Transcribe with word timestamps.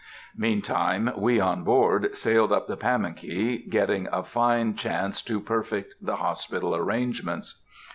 Meantime, 0.35 1.11
we, 1.15 1.39
on 1.39 1.63
board, 1.63 2.17
sailed 2.17 2.51
up 2.51 2.65
the 2.65 2.75
Pamunkey, 2.75 3.69
getting 3.69 4.07
a 4.11 4.23
fine 4.23 4.75
chance 4.75 5.21
to 5.21 5.39
perfect 5.39 5.93
the 6.01 6.15
hospital 6.15 6.75
arrangements. 6.75 7.61